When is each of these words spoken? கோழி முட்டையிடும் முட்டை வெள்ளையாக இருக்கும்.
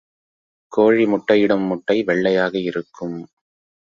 கோழி 0.71 1.05
முட்டையிடும் 1.05 1.65
முட்டை 1.65 2.03
வெள்ளையாக 2.03 2.53
இருக்கும். 2.61 3.17